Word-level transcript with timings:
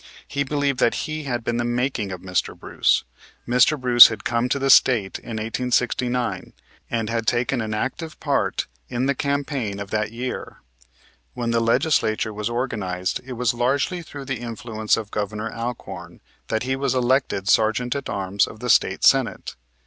He 0.27 0.43
believed 0.43 0.79
that 0.79 0.95
he 1.05 1.25
had 1.25 1.43
been 1.43 1.57
the 1.57 1.63
making 1.63 2.11
of 2.11 2.21
Mr. 2.21 2.57
Bruce. 2.57 3.03
Mr. 3.47 3.79
Bruce 3.79 4.07
had 4.07 4.23
come 4.23 4.49
to 4.49 4.57
the 4.57 4.71
State 4.71 5.19
in 5.19 5.37
1869 5.37 6.53
and 6.89 7.07
had 7.11 7.27
taken 7.27 7.61
an 7.61 7.75
active 7.75 8.19
part 8.19 8.65
in 8.89 9.05
the 9.05 9.13
campaign 9.13 9.79
of 9.79 9.91
that 9.91 10.11
year. 10.11 10.61
When 11.35 11.51
the 11.51 11.61
Legislature 11.61 12.33
was 12.33 12.49
organized 12.49 13.21
it 13.23 13.33
was 13.33 13.53
largely 13.53 14.01
through 14.01 14.25
the 14.25 14.39
influence 14.39 14.97
of 14.97 15.11
Governor 15.11 15.53
Alcorn 15.53 16.19
that 16.47 16.63
he 16.63 16.75
was 16.75 16.95
elected 16.95 17.47
Sergeant 17.47 17.95
at 17.95 18.09
arms 18.09 18.47
of 18.47 18.59
the 18.59 18.71
State 18.71 19.03
Senate. 19.03 19.53